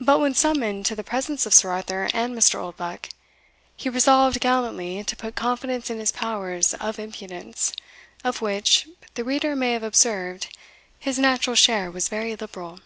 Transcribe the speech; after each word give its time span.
But 0.00 0.18
when 0.18 0.34
summoned 0.34 0.84
to 0.86 0.96
the 0.96 1.04
presence 1.04 1.46
of 1.46 1.54
Sir 1.54 1.70
Arthur 1.70 2.08
and 2.12 2.34
Mr. 2.36 2.56
Oldbuck, 2.58 3.10
he 3.76 3.88
resolved 3.88 4.40
gallantly 4.40 5.04
to 5.04 5.14
put 5.14 5.36
confidence 5.36 5.90
in 5.90 6.00
his 6.00 6.10
powers 6.10 6.74
of 6.74 6.98
impudence, 6.98 7.72
of 8.24 8.42
which, 8.42 8.88
the 9.14 9.22
reader 9.22 9.54
may 9.54 9.74
have 9.74 9.84
observed, 9.84 10.58
his 10.98 11.20
natural 11.20 11.54
share 11.54 11.88
was 11.88 12.08
very 12.08 12.34
liberal. 12.34 12.80